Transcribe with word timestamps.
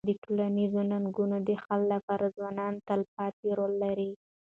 د 0.07 0.11
ټولنیزو 0.23 0.81
ننګونو 0.91 1.37
د 1.47 1.49
حل 1.63 1.81
لپاره 1.93 2.25
ځوانان 2.37 2.73
تلپاتې 2.87 3.47
رول 3.57 3.73
لري. 3.83 4.11